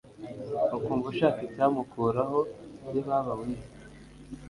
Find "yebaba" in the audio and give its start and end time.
2.93-3.33